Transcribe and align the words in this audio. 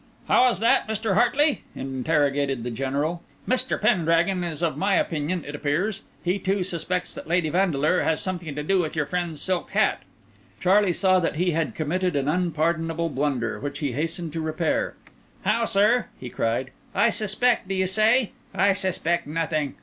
"How 0.27 0.49
is 0.49 0.57
that, 0.61 0.87
Mr. 0.87 1.13
Hartley?" 1.13 1.61
interrogated 1.75 2.63
the 2.63 2.71
General. 2.71 3.21
"Mr. 3.47 3.79
Pendragon 3.79 4.43
is 4.43 4.63
of 4.63 4.75
my 4.75 4.95
opinion, 4.95 5.45
it 5.45 5.53
appears. 5.53 6.01
He 6.23 6.39
too 6.39 6.63
suspects 6.63 7.13
that 7.13 7.27
Lady 7.27 7.49
Vandeleur 7.49 7.99
has 8.01 8.19
something 8.19 8.55
to 8.55 8.63
do 8.63 8.79
with 8.79 8.95
your 8.95 9.05
friend's 9.05 9.43
silk 9.43 9.69
hat." 9.69 10.01
Charlie 10.59 10.91
saw 10.91 11.19
that 11.19 11.35
he 11.35 11.51
had 11.51 11.75
committed 11.75 12.15
an 12.15 12.27
unpardonable 12.27 13.09
blunder, 13.09 13.59
which 13.59 13.77
he 13.77 13.91
hastened 13.91 14.33
to 14.33 14.41
repair. 14.41 14.95
"How, 15.43 15.65
sir?" 15.65 16.07
he 16.19 16.31
cried; 16.31 16.71
"I 16.95 17.11
suspect, 17.11 17.67
do 17.67 17.75
you 17.75 17.85
say? 17.85 18.31
I 18.55 18.73
suspect 18.73 19.27
nothing. 19.27 19.75